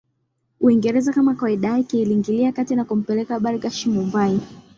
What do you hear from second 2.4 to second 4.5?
kati na kumpeleka Bargash Mumbai